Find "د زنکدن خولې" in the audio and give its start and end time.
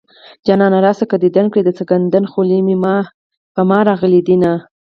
1.65-2.57